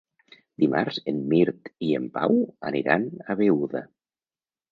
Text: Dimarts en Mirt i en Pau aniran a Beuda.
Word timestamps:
Dimarts 0.61 0.95
en 1.11 1.17
Mirt 1.33 1.69
i 1.89 1.91
en 1.99 2.09
Pau 2.17 2.41
aniran 2.71 3.07
a 3.35 3.39
Beuda. 3.43 3.83